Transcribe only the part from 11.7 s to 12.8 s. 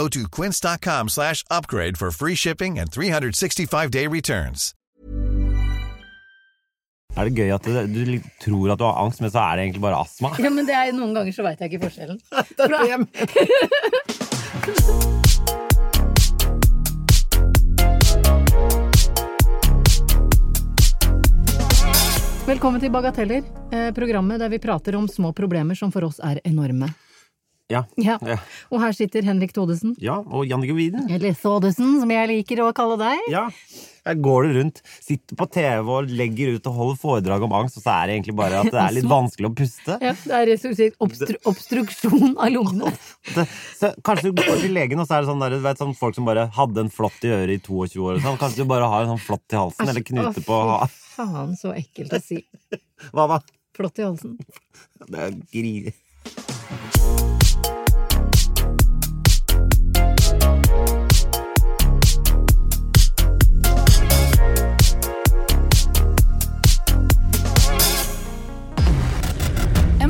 ikke forskjellen. Det er